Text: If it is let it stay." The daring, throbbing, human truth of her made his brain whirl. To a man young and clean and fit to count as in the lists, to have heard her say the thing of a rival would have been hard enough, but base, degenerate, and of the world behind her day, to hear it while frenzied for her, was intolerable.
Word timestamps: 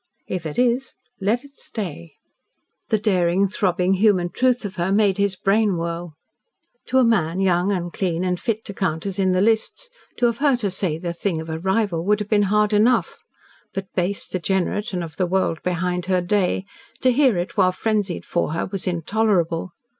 If 0.27 0.47
it 0.47 0.57
is 0.57 0.95
let 1.19 1.43
it 1.45 1.51
stay." 1.51 2.15
The 2.89 2.97
daring, 2.97 3.47
throbbing, 3.47 3.93
human 3.93 4.31
truth 4.31 4.65
of 4.65 4.77
her 4.77 4.91
made 4.91 5.19
his 5.19 5.35
brain 5.35 5.77
whirl. 5.77 6.15
To 6.87 6.97
a 6.97 7.03
man 7.03 7.39
young 7.39 7.71
and 7.71 7.93
clean 7.93 8.23
and 8.23 8.39
fit 8.39 8.65
to 8.65 8.73
count 8.73 9.05
as 9.05 9.19
in 9.19 9.31
the 9.33 9.41
lists, 9.41 9.89
to 10.17 10.25
have 10.25 10.39
heard 10.39 10.61
her 10.61 10.71
say 10.71 10.97
the 10.97 11.13
thing 11.13 11.39
of 11.39 11.51
a 11.51 11.59
rival 11.59 12.03
would 12.03 12.19
have 12.19 12.29
been 12.29 12.41
hard 12.49 12.73
enough, 12.73 13.19
but 13.75 13.93
base, 13.93 14.27
degenerate, 14.27 14.91
and 14.91 15.03
of 15.03 15.17
the 15.17 15.27
world 15.27 15.61
behind 15.61 16.07
her 16.07 16.19
day, 16.19 16.65
to 17.01 17.11
hear 17.11 17.37
it 17.37 17.55
while 17.55 17.71
frenzied 17.71 18.25
for 18.25 18.53
her, 18.53 18.65
was 18.65 18.87
intolerable. 18.87 19.71